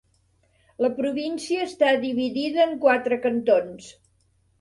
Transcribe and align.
La 0.85 0.89
província 0.99 1.65
està 1.69 1.91
dividida 2.05 2.63
en 2.69 2.73
quatre 2.87 3.19
cantons. 3.27 3.93